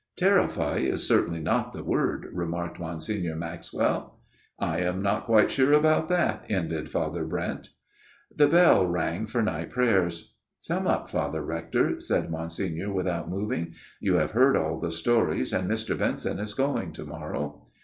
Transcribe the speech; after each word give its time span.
"'Terrify' 0.17 0.77
is 0.91 1.07
certainly 1.07 1.39
not 1.41 1.73
the 1.73 1.83
word," 1.83 2.27
remarked 2.33 2.79
Monsignor 2.79 3.35
Maxwell." 3.35 4.19
I 4.59 4.79
am 4.79 5.03
not 5.03 5.25
quite 5.27 5.51
sure 5.51 5.73
about 5.73 6.09
that," 6.09 6.43
ended 6.49 6.89
Father 6.89 7.23
Brent. 7.23 7.69
The 8.35 8.47
bell 8.47 8.87
rang 8.87 9.27
for 9.27 9.43
night 9.43 9.69
prayers." 9.69 10.33
Sum 10.59 10.87
up, 10.87 11.11
Father 11.11 11.43
Rector," 11.43 11.99
said 12.01 12.31
Monsignor 12.31 12.91
without 12.91 13.29
moving." 13.29 13.75
You 14.01 14.15
have 14.15 14.31
heard 14.31 14.57
all 14.57 14.79
the 14.79 14.91
stories, 14.91 15.53
and 15.53 15.69
Mr. 15.69 15.95
Benson 15.95 16.39
is 16.39 16.55
going 16.55 16.93
to 16.93 17.05
morrow." 17.05 17.63